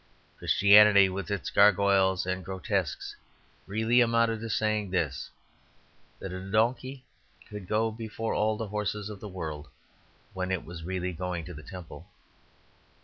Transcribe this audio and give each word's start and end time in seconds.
Christianity, 0.39 1.09
with 1.09 1.29
its 1.29 1.51
gargoyles 1.51 2.25
and 2.25 2.43
grotesques, 2.43 3.15
really 3.67 4.01
amounted 4.01 4.39
to 4.39 4.49
saying 4.49 4.89
this: 4.89 5.29
that 6.19 6.33
a 6.33 6.41
donkey 6.49 7.05
could 7.47 7.67
go 7.67 7.91
before 7.91 8.33
all 8.33 8.57
the 8.57 8.69
horses 8.69 9.11
of 9.11 9.19
the 9.19 9.29
world 9.29 9.67
when 10.33 10.49
it 10.51 10.65
was 10.65 10.81
really 10.81 11.13
going 11.13 11.45
to 11.45 11.53
the 11.53 11.61
temple. 11.61 12.07